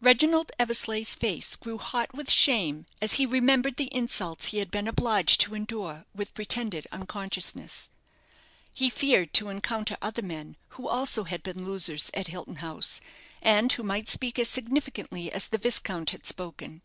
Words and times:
Reginald 0.00 0.50
Eversleigh's 0.58 1.14
face 1.14 1.54
grew 1.54 1.78
hot 1.78 2.12
with 2.12 2.28
shame 2.32 2.84
as 3.00 3.12
he 3.12 3.24
remembered 3.26 3.76
the 3.76 3.94
insults 3.94 4.46
he 4.46 4.58
had 4.58 4.72
been 4.72 4.88
obliged 4.88 5.40
to 5.42 5.54
endure 5.54 6.04
with 6.12 6.34
pretended 6.34 6.88
unconsciousness. 6.90 7.88
He 8.72 8.90
feared 8.90 9.32
to 9.34 9.50
encounter 9.50 9.96
other 10.02 10.20
men 10.22 10.56
who 10.70 10.88
also 10.88 11.22
had 11.22 11.44
been 11.44 11.64
losers 11.64 12.10
at 12.12 12.26
Hilton 12.26 12.56
House, 12.56 13.00
and 13.40 13.70
who 13.70 13.84
might 13.84 14.08
speak 14.08 14.36
as 14.40 14.48
significantly 14.48 15.30
as 15.30 15.46
the 15.46 15.58
viscount 15.58 16.10
had 16.10 16.26
spoken. 16.26 16.82